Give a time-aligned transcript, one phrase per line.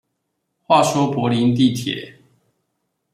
[0.63, 2.15] 話說柏林地鐵